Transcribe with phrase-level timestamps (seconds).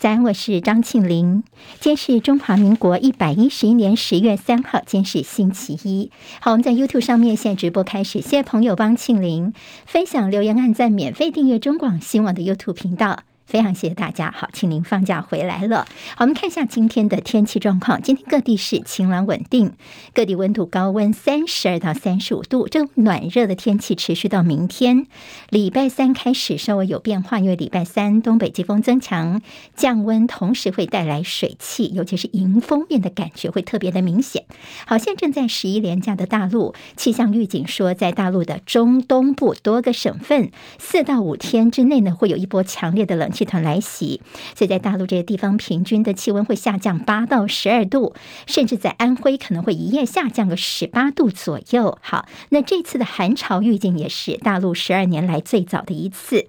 [0.00, 1.44] 早安，我是张庆林。
[1.78, 6.10] 今天是中华民国一百一十一年十月三号，今天是星期一。
[6.40, 9.52] 好，我们在 YouTube 上面现在直播开始，谢谢朋友帮庆林
[9.84, 13.24] 分享、留言、按赞、免费订阅中广新闻的 YouTube 频道。
[13.50, 14.30] 非常谢谢大家。
[14.30, 15.84] 好，请您放假回来了。
[16.14, 18.00] 好，我们看一下今天的天气状况。
[18.00, 19.72] 今天各地是晴朗稳定，
[20.14, 25.08] 各地温度高温三十二到三十五度，这种暖热的天气持续到明天。
[25.48, 29.42] 礼拜三开始稍微有变化，因为礼拜三东北季风增强，
[29.74, 34.44] 降温，同时会带来水汽，尤其是迎风面的感觉会特别的明显。
[34.86, 43.50] 好，现在正在十一连假的大陆，气象预警说，在大陆的中东部多个省份，四到五天之内呢，会有一波强烈的冷气。
[43.50, 44.20] 团来袭，
[44.54, 48.14] 所以在大陆这些地方，平均的气温会下降八到十二度，
[48.46, 51.98] 甚至在安徽可能会一夜下降个十八度左右。
[52.00, 56.46] 好，那这次的寒潮预警也是大陆十二年来最早的一次。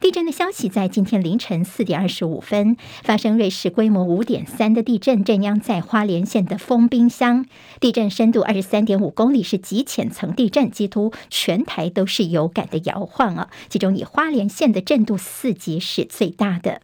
[0.00, 7.44] 地震的消息在今天凌晨四点二十五分发生，瑞士规模五点三的地震，震央在花莲县的丰滨乡，
[7.80, 16.82] 地震深度二十三点五公里，是极浅层地震，几乎全台都是有感的摇晃啊，其中以花莲县的震度四级是最大的。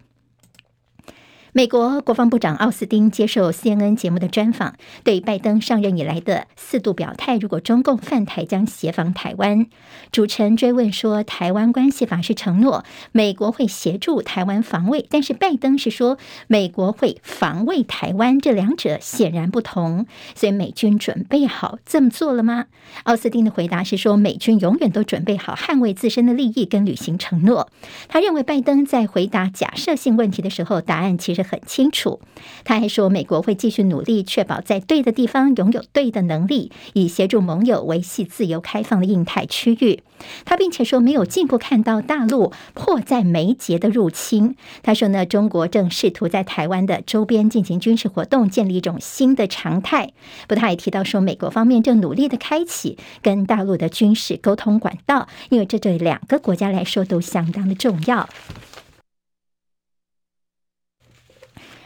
[1.57, 4.75] 美国国防部长奥斯汀接受 CNN 节目的专访，
[5.05, 9.67] 对拜登上任以来的四度表态，如果中共犯台将协防台湾。
[10.11, 20.07] 主持人追问说：“台湾关系法是承诺美国会协助台湾防卫，但是拜登是说美国会防卫台湾，这两者显然不同。
[20.35, 22.65] 所以美军准备好这么做了吗？”
[23.05, 27.69] 奥斯汀的回答是说：“美军永远都准备好捍卫自身的利益跟履行承诺。”
[28.11, 31.44] 他认为拜登在回答假设性问题的时候，答案其实。
[31.45, 32.21] 很清楚，
[32.65, 40.03] 他还说，美国会继续努力，确保在对的地方拥有对的能力，以协助盟友维系自由开放的印太区域。
[40.45, 44.57] 他并且说，没有进一步看到大陆迫在眉睫的入侵。
[44.83, 50.13] 他说呢，中国正试图在台湾的周边进行军事活动，建立一种新的常态。
[50.49, 58.29] 不过，他也提到说，美国方面正努力的开启跟大陆的军事沟通管道，因为这对两个国家来说都相当的重要。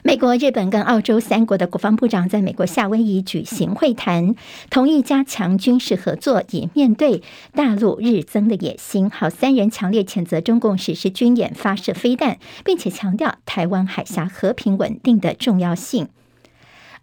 [0.05, 4.37] 美国、日本跟澳洲三国的国防部长在美国夏威夷举行会谈，
[4.71, 7.23] 同意加强军事合作，以面对
[7.53, 9.11] 大陆日增的野心。
[9.11, 16.09] 好，三人强烈谴责中共实施军演、发射飞弹，并且强调台湾海峡和平稳定的重要性。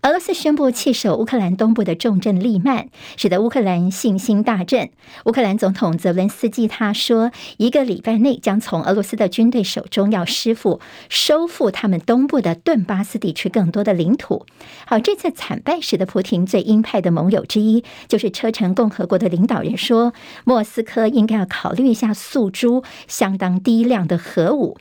[0.05, 4.91] 俄罗斯宣布弃守乌克兰东部的重镇利曼，使得乌克兰信心大振。
[5.25, 10.79] 乌克兰总统泽伦斯基他说，一个礼拜内将从俄罗斯的军队手中要师傅
[11.09, 14.45] 收复他们东部的顿巴斯地区更多的领土。
[14.85, 24.77] 好，这次惨败使得普廷最鹰派的盟友之一，就是车臣共和国的领导人说，莫斯科应该要考虑一下诉诸相当低量的核武。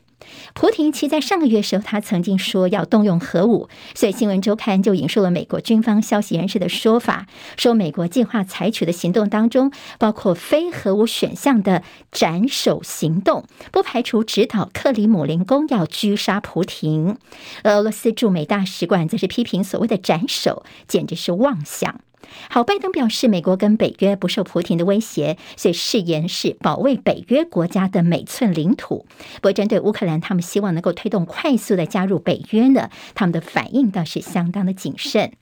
[0.53, 7.27] 普廷其在上个月时候，他曾经说要动用核武，所以新闻周刊就引述了美国军方消息人士的说法，
[7.57, 17.17] 说美国计划采取的行动当中，包括非核武选项的斩首行动，不排除指导克里姆林宫，要狙杀普廷。
[17.63, 22.01] 俄罗斯驻美大使馆则是批评所谓的斩首，简直是妄想。
[22.49, 29.05] 好，拜登表示，美国跟北约不受普廷的威胁，所以誓言是保卫北约国家的每寸领土。
[29.35, 35.33] 不过，针对乌克兰，他们希望能够推动快速的加入北约呢，他们的反应倒是相当的谨慎。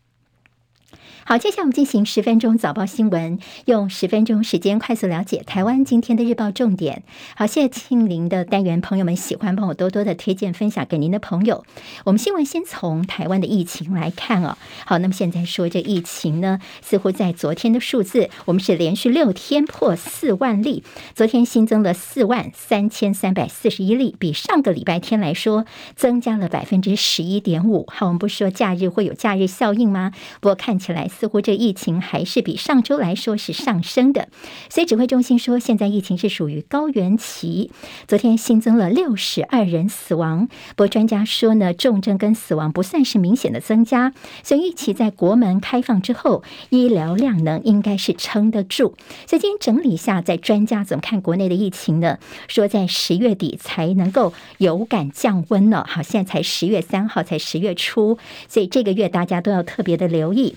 [1.25, 7.03] 好，接下来我们进行十分钟早报新闻，用十分钟时间快速了解台湾今天的日报重点。
[7.37, 11.63] 好，谢谢庆玲的单元，朋友们喜欢帮我多多的推荐分享给您的朋友。
[12.03, 14.57] 我们新闻先从台湾的疫情来看哦。
[14.85, 20.83] 好，那么现在说这疫情呢，似乎在昨天的数字，我们是连续六天破四万例，
[21.15, 27.85] 昨天新增了四万三千三百四十一例，比上个礼拜天来说增加了百分之十一点五。
[27.87, 30.11] 好，我们不是说假日会有假日效应吗？
[30.41, 31.09] 不过看起来。
[31.13, 34.27] 似乎这疫情还是比上周来说是上升的，
[34.69, 37.71] 所以指挥中心说，现在疫情是属于高原期。
[38.07, 44.13] 昨天新增了六十二人死亡，不过专家说呢，重症跟死亡不算是明显的增加，
[44.43, 48.95] 所以预期在国门开放之后，医疗量能应该是撑得住。
[49.27, 52.17] 所以今天整理一下，在专家怎么看国内的疫情呢？
[52.47, 55.85] 说在十月底才能够有感降温呢。
[55.87, 58.17] 好，现在才十月三号，才十月初，
[58.47, 60.55] 所以这个月大家都要特别的留意。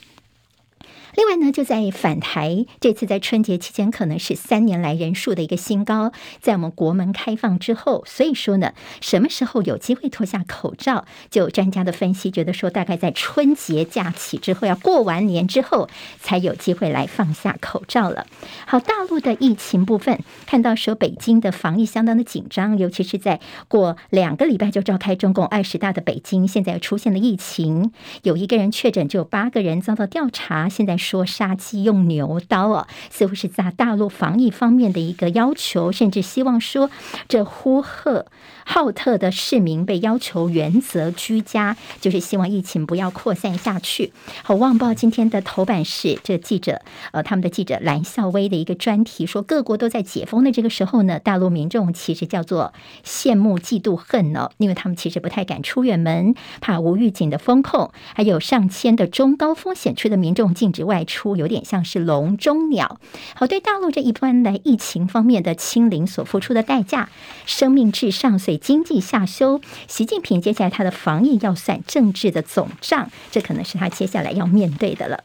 [1.17, 11.07] 另外呢，就在返台，这次在春节期间可能是三年来人数的一个新高，在我们国门开放之后，所以说呢，什么时候有机会脱下口罩？
[11.31, 15.89] 就专家的分析觉得说，大概在春节假期之后，要过完年之后
[16.21, 18.27] 才有机会来放下口罩了。
[18.67, 27.91] 好，大陆的疫情部分，看到说北京的防疫相当的紧张，尤其是在过两个礼拜就召开中共二十大的北京，现在出现了疫情，
[28.23, 30.99] 有一个人确诊，就有八个人遭到调查，现在。
[31.07, 36.91] 说杀鸡用牛刀啊，似乎是在大陆防疫方面的一个要求，甚至希望说
[37.29, 38.27] 这呼和
[38.65, 44.13] 浩特的市民被要求原则居家，就是希望疫情不要扩散下去。
[44.43, 46.83] 好，《旺报》今天的头版是这记者
[47.13, 52.73] 呃，他们的记者蓝孝威的一个专题，说各国都在解封的这个时候呢，大陆民众其实叫做
[53.05, 60.96] 羡慕嫉妒恨呢，因为他们其实不太敢出远门，怕无预警的风控，还有上千的中高风险区的民众禁止外。
[60.97, 62.99] 外出有点像是笼中鸟。
[63.35, 67.11] 好，对大陆这一般的疫情方面的清零所付出的代价，
[67.45, 69.61] 生命至上，所以经济下修。
[69.87, 75.23] 习近平接下来他的防疫要算政治的总账，这可能是他接下来要面对的了。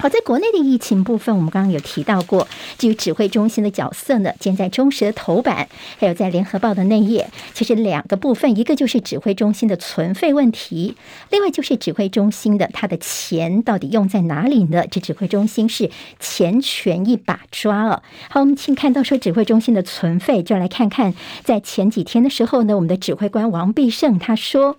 [0.00, 2.46] 好，在国内的疫情部分，我们刚刚有提到过，
[2.78, 5.68] 至于指挥中心的角色呢，建在中时的头版，
[5.98, 10.94] 还有在联合报的内页，其实两个部分，一个就是指挥中心的存废问题，
[11.30, 14.84] 另外就是指挥中心的它的钱到底用在哪里呢？
[14.88, 15.90] 这指挥中心是
[16.20, 18.04] 钱权一把抓了。
[18.30, 21.12] 好，我们请看到说指挥中心的存废，就来看看
[21.42, 24.76] 在前几天的时候呢，我们的指挥官王必胜他说。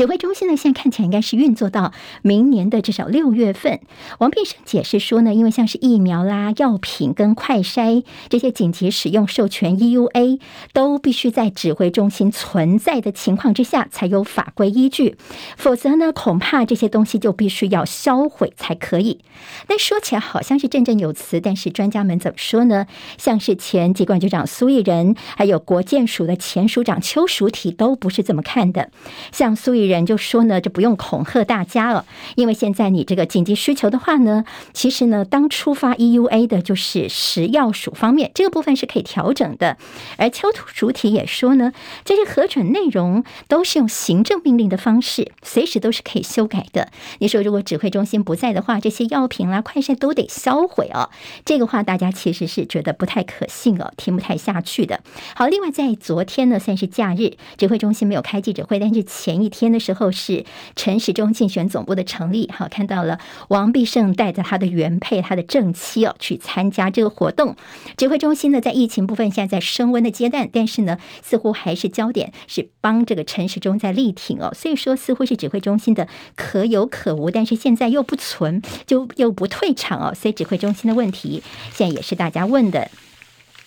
[0.00, 1.92] 指挥中心呢，现在看起来应该是运作到
[2.22, 3.80] 明年的至少六月份。
[4.18, 10.40] 王必胜解释说呢，因为像是疫苗啦、药品跟快筛这些紧急使用授权 EUA
[10.72, 15.18] 都必须在指挥中心存在的情况之下才有法规依据，
[15.58, 19.20] 否则呢，恐怕这些东西就必须要销毁才可以。
[19.66, 22.86] 但说起来好像是振振有词，但是专家们怎么说呢？
[23.18, 28.88] 像是前疾管局长苏益仁，还有国健署的前署长邱淑体都不是这么看的。
[29.30, 29.89] 像苏益。
[29.90, 32.06] 人就说呢，就不用恐吓大家了，
[32.36, 39.76] 因为现在你这个紧急需求的话呢，其实呢，当初发 EUA 的就是食药署方面，这个部分是可以调整的。
[40.16, 41.72] 而邱主体也说呢，
[42.04, 46.88] 这些核准内容都是用行政命令的方式，随时都是可以修改的。
[47.18, 51.10] 你说如果指挥中心不在的话，这些药品啦、快筛都得销毁哦。
[51.44, 55.00] 这个话大家其实是觉得不太可信哦，听不太下去的。
[55.34, 59.79] 好，另外在昨天呢，算是假日，指挥中心没有开记者会，但是前一天的。
[59.80, 60.44] 时候是
[60.76, 63.18] 陈时中竞选总部的成立，好，看到了
[63.48, 67.56] 王必胜带着他的原配、他的正妻哦去参加这个活动。
[67.96, 76.06] 指挥中心呢，在疫情部分现在在升温的阶段，但是呢，似乎还是焦点是帮这个陈时中在力挺哦，所以说似乎是指挥中心的
[76.36, 81.42] 可有可无，但是现在又不存，就又不退场哦，所以指挥中心的问题
[81.72, 82.90] 现在也是大家问的。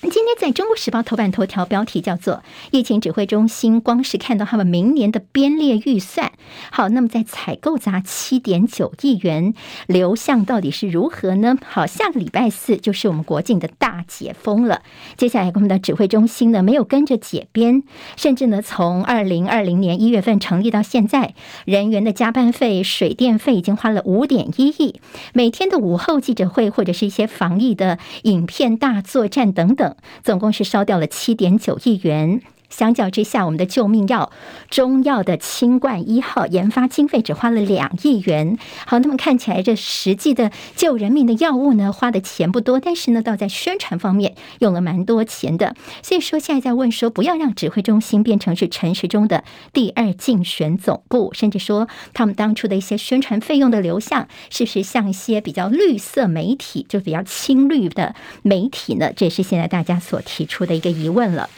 [0.10, 6.34] 今天在中国时报头版头条标题叫做“疫情指挥中心”，光是看到他们明年的编列预算，
[6.72, 9.54] 好，那么在采购砸七点九亿元，
[9.88, 11.58] 流向到底是如何呢？
[11.66, 14.82] 好，下个礼拜四就是我们国境的大解封了。
[15.16, 17.84] 接下来我们的指挥中心呢，没有跟着解编，
[18.18, 21.34] 甚至呢，从二零二零年一月份成立到现在，
[21.66, 25.00] 人员的加班费、水电费已经花了五点一亿，
[25.34, 29.93] 每天的午后记者会或者是一些防疫的影片大作战等等。
[30.24, 32.42] 总共是烧掉了七点九亿元。
[32.74, 34.32] 相较之下，我们的救命药
[34.70, 38.58] 中药的清冠一号研发经费只花了两亿元。
[38.88, 45.76] 好，那么看起来这实际的救人命的药物呢，花的钱不多，但是呢，倒在宣传方面用了蛮多钱的。
[46.02, 59.14] 所以说，现在在问说，不要让指挥中心变成是陈时中的第二竞选总部，甚至说他们当初的一些宣传费用的流向，是不是像一些比较绿色媒体，就比较青绿的媒体呢？
[59.16, 61.50] 这也是现在大家所提出的一个疑问了。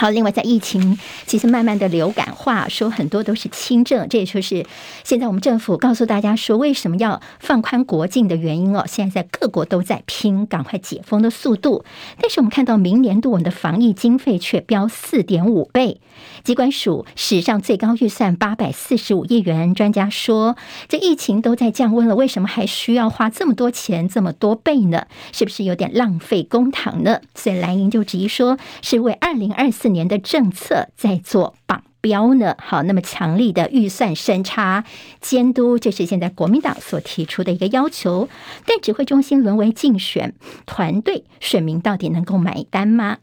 [0.00, 4.64] 好，另外在疫情其实慢慢的流感化，说很多都是轻症，这也就是
[5.04, 8.84] 现在我们政府告诉大家说为什么要放宽国境的原因哦。
[8.86, 11.84] 现在在各国都在拼赶快解封的速度，
[12.18, 16.00] 但是我们看到明年度我们的防疫经费却飙四点五倍，
[16.44, 19.74] 机关署史上最高预算八百四十五亿元。
[19.74, 20.56] 专家说，
[20.88, 25.04] 这疫情都在降温了，为什么还需要花这么多钱这么多倍呢？
[25.32, 27.20] 是不是有点浪费公帑呢？
[27.34, 32.56] 所以蓝营就质疑说，是为二零二四年的政策在做榜标呢？
[32.58, 34.84] 好，那么强力的预算审查
[35.20, 38.28] 监督，这是现在国民党所提出的一个要求。
[38.64, 43.18] 但指挥中心沦为竞选团队，选民到底能够买单吗？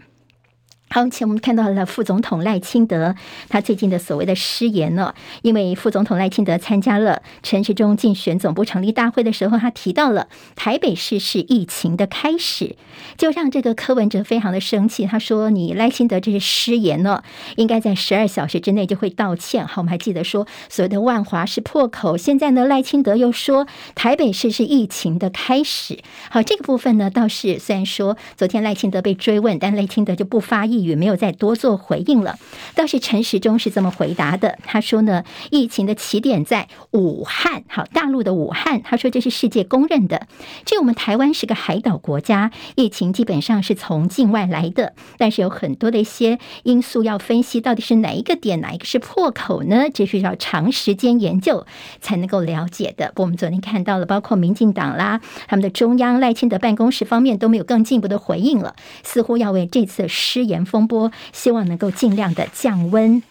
[0.90, 3.14] 好，前我们看到了副总统赖清德，
[3.50, 12.78] 他最近的所谓的失言呢，因为副总统赖清德参加了陈时中竞选总部成立大会的时候，他提到了台北市是疫情的开始，
[13.18, 15.06] 就让这个柯文哲非常的生气。
[15.06, 17.22] 他说：“你赖清德这是失言呢，
[17.58, 26.00] 应该在十二小时之内就会道歉。”好，我们还记得说所谓的万华是破口，现在呢赖清德又说台北市是疫情的开始。
[26.32, 30.77] 好，这个部分呢倒是虽然说昨天赖清德被追问，但赖清德就不发言。
[30.86, 32.38] 语没有再多做回应了，
[32.76, 34.58] 倒是陈时中是这么回答的。
[34.64, 38.82] 他说呢，疫情的起点在武汉，好，大陆的武汉。
[38.84, 40.28] 他说这是世界公认的。
[40.66, 49.90] 就我们台湾是个海岛国家，疫情基本上是从境外来的，但是有很多的一些因素要分析，到底是哪一个点，哪一个是破口呢？
[49.94, 51.66] 这是要长时间研究
[52.02, 53.14] 才能够了解的。
[53.16, 60.58] 我们昨天看到了，包括民进党啦，他们的中央赖清德办公室方面都没有更进一步的回应了，似乎要为这次失言。
[60.68, 63.24] 风波，希望能够尽量的降温。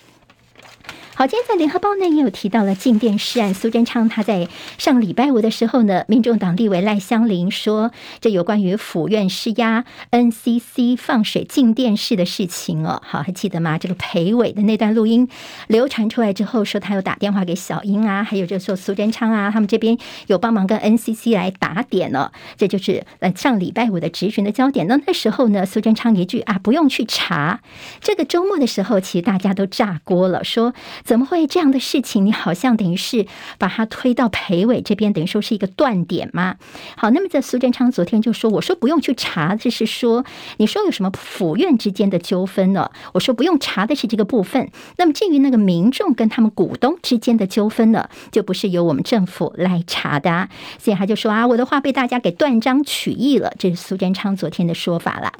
[1.18, 3.54] 好，今天在联合报内也有提到了静电诗案。
[3.54, 4.46] 苏贞昌他在
[4.76, 13.00] 上礼拜五的时候呢，民众党立委赖香林说，这有关于府院施压 NCC 放水静电视的事情哦。
[13.02, 13.78] 好，还记得吗？
[13.78, 15.26] 这个裴伟的那段录音
[15.68, 19.96] 流传出来之后，说他有打电话给小英啊，还有就说苏贞昌啊，他们这边
[20.26, 22.30] 有帮忙跟 NCC 来打点哦。
[22.58, 24.86] 这就是呃上礼拜五的质询的焦点。
[24.86, 27.60] 那那时候呢，苏贞昌一句啊，不用去查。
[28.02, 30.74] 这个周末的时候，其实大家都炸锅了，说。
[31.06, 32.26] 怎么会这样的事情？
[32.26, 33.26] 你好像等于是
[33.58, 36.56] 把它推到裴伟这边，等于说是一个断点吗？
[36.96, 40.24] 好，那么在苏贞昌昨天就说：“我说不用去查，这是说
[40.56, 42.90] 你说有什么府院之间的纠纷呢？
[43.12, 44.68] 我说不用查的是这个部分。
[44.98, 50.48] 那么至于那个民众跟他们股东之间的纠纷呢，就不是由我们政府来查的。
[50.78, 55.32] 所以他就说啊，我的话被大家给断章取义了，这是苏贞昌昨天的说法了。”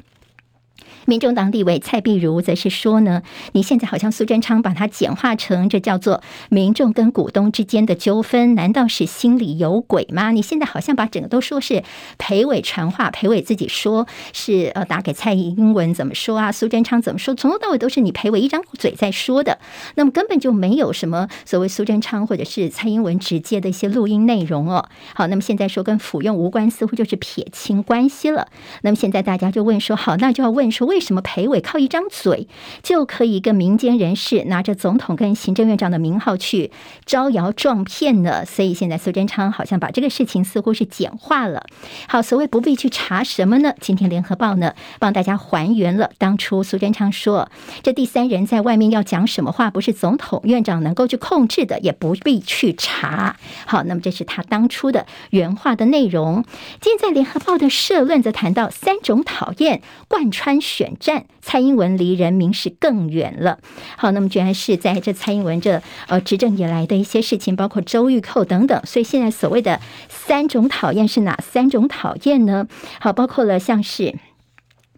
[1.07, 3.23] 民众党立委蔡壁如则是说呢，
[3.53, 10.31] 你现在好像苏贞昌把它简化成这叫做民众跟股东之间的纠纷，难道是心里有鬼吗？
[10.31, 11.81] 你现在好像把整个都说是
[12.17, 16.51] 裴伟传话，裴伟自己说是呃打给蔡英文怎么说啊？
[16.51, 17.33] 苏贞昌怎么说？
[17.33, 19.59] 从头到尾都是你裴伟一张嘴在说的，
[19.95, 24.89] 那么根本就没有什么所谓苏贞昌或者是蔡英文直接的一些录音内容哦。
[25.15, 28.49] 好，那么现在说跟府用无关，似乎就是撇清关系了。
[28.81, 30.96] 那么现在大家就问说，好，那就要问说为。
[30.97, 32.47] 为什么裴伟靠一张嘴
[32.81, 36.71] 就可以跟民间人士拿着总统跟行政院长的名号去
[37.05, 38.43] 招摇撞骗呢？
[38.47, 41.63] 所以现在苏贞昌好像把这个事情似乎是简化了。
[42.07, 43.75] 好，所谓不必去查什么呢？
[43.79, 47.51] 今天联合报呢帮大家还原了当初苏贞昌说
[47.83, 53.35] 这第三人在外面要讲什么话，不是总统院长能够去控制的，也不必去查。
[53.67, 56.43] 好，那么这是他当初的原话的内容。
[56.81, 60.86] 今天在联合报的社论则谈到三种讨厌贯穿选。
[60.99, 63.59] 战蔡英文离人民是更远了。
[63.97, 68.81] 好，那么居然是在这蔡英文这呃执政以来的一些事情，包括周玉蔻等等。
[68.85, 72.67] 所以现在所谓的三种讨厌是哪三种讨厌呢？
[72.99, 74.15] 好，包括了像是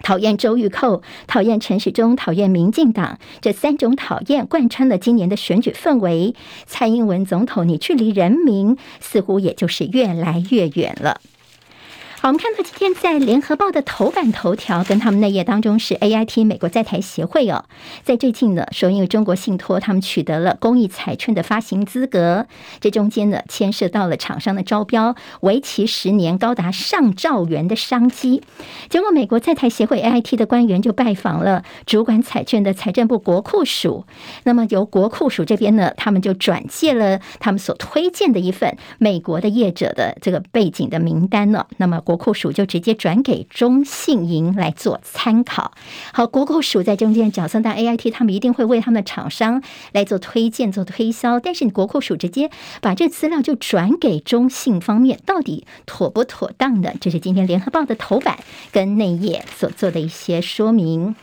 [0.02, 6.36] 讨厌周玉蔻、讨厌陈时中、讨厌民进党这三种讨厌，贯穿了今年的选举氛围。
[6.66, 11.20] 蔡英文总统，你距离人民似乎也就是越来越远了。
[12.22, 17.64] 好，我们看到今天在联合报的头版头条，跟他们内页当中是 AIT 美国在台协会哦，
[18.04, 22.46] 在最近呢说，因为中国信托他们取得了公益彩券的发行资格，
[22.82, 28.44] 这中间呢牵涉到了厂商的招标，为期十年，高达上兆元的商机。
[28.90, 34.06] 结果，美国在台协会 AIT 的官员就拜访了主管彩券的财政部国库署，
[34.44, 42.04] 那么由国库署这边呢，他们就转借了他们所推荐的一份美国的业者的这个背景的名单呢，那么。
[42.10, 45.74] 国库署就直接转给中信银来做参考。
[46.12, 49.62] 好，国库署在中间角色，但 AIT 他们一定会为他们的厂商
[49.92, 51.40] 来做推荐、做推销。
[51.40, 52.50] 但是你国库署直接
[52.82, 56.96] 把这资料就转给中信方面，到底妥不妥当的？
[57.00, 58.40] 这是今天联合报的头版
[58.72, 61.16] 跟内页所做的一些说明。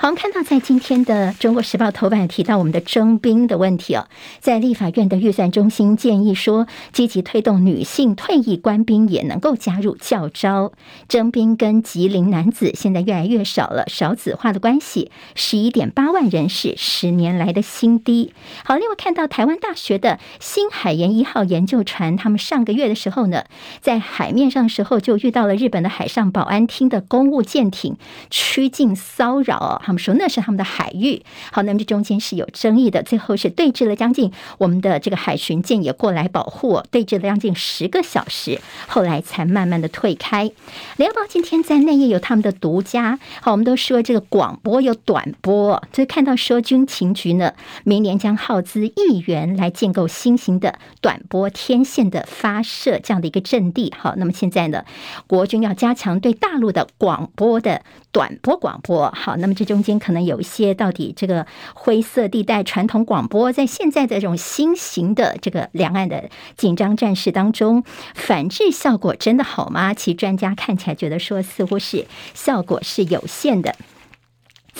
[0.00, 4.08] 好，我们看到在今天的《中国时报》头版提到我们的征兵的问题哦，
[4.40, 10.72] 在立法院的预算中心建议说，积极推动女性退役官兵也能够加入教招。
[11.06, 18.32] 征兵跟吉林男子现在越来越少了，少子化的关系，十一点八万人是十年来的新低。
[18.64, 23.44] 好，另外看到台湾大学的新海研一号研究船，他们上个月的时候呢，
[23.82, 27.98] 在海面上的时候就遇到了日本的海上保安厅的公务舰艇
[28.30, 29.82] 趋近骚扰。
[29.90, 31.20] 他们说那是他们的海域。
[31.50, 40.52] 好，那么这中间是有争议的，最后是对峙了将近，我们的这个海巡舰也过来保护，对峙了将近十个小时，后来才慢慢的退开。
[40.96, 53.92] 联合报今天在内页有他们的独家，好，我们都说这个广播有短波，所以看到说军情局呢，明年将耗资亿元来建构新型的短波天线的发射这样的一个阵地。
[53.98, 54.84] 好，那么现在呢，
[55.26, 57.82] 国军要加强对大陆的广播的
[58.12, 59.10] 短波广播。
[59.10, 67.84] 好，那么这中间可能有一些到底这个灰色地带，传统广播在现在的这种新型的这个两岸的紧张战事当中，
[68.14, 69.94] 反制效果真的好吗？
[69.94, 73.74] 其专家看起来觉得说，似乎是效果是有限的。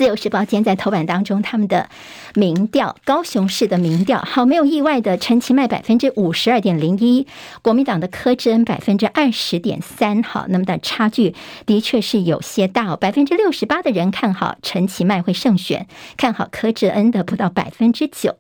[0.01, 1.91] 自由时报今天在头版当中，他们的
[2.35, 7.27] 民调，高雄市的民调，好，没有意外的，陈其迈百分之五十二点零一，
[7.61, 11.35] 国民党的柯志恩百分之二十点三，好，那么的差距
[11.67, 18.35] 的确是有些大哦，百分之六十八的人看好陈其迈会胜选，看好柯志恩的不到百分之九。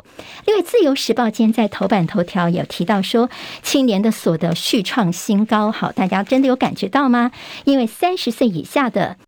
[0.46, 3.28] 因为自由时报今天在头版头条有提到说，
[3.62, 7.30] 青年的所得续创新高，好，大家真的有感觉到吗？
[7.64, 9.18] 因为三十岁以下的。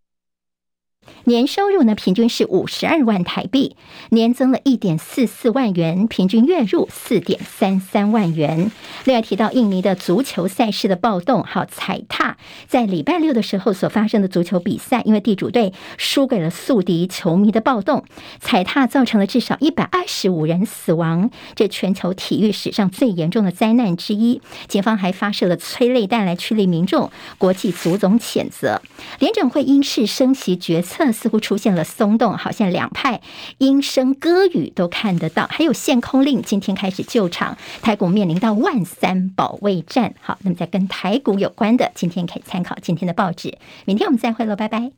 [1.25, 3.77] 年收入呢，平均是五十二万台币，
[4.11, 8.73] 年增了一点四四万元，平均月入四点三三万元。
[9.05, 18.05] 另外提到印尼的足球赛事的暴动，好，踩踏在礼拜六的时候所发生的足球比赛，因为地主队输给了宿敌球迷的暴动，
[18.41, 24.41] 踩踏造成了至少一百二十五人死亡，这全球体育史上最严重的灾难之一。
[24.67, 28.83] 警方还发射了催泪弹来驱离民众，国际足总谴责。
[29.21, 31.02] 联准会因势升息决策。
[31.11, 33.23] 似乎出现了松动，好像两派
[33.57, 35.47] 音声歌语都看得到。
[35.49, 40.13] 还有限空令，今天开始救场，台股面临到万三保卫战。
[40.21, 43.57] 好，那么在跟台股有关的，今天可以参考今天的报纸。
[43.87, 44.93] 明天我们再会喽，拜拜。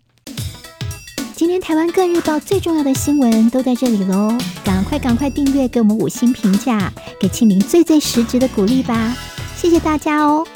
[1.37, 9.15] 今天台湾各日报最重要的新闻都在这里喽，赶快赶快订阅，给我们五星评价，给庆明最最实质的鼓励吧。
[9.57, 10.47] 谢谢大家哦。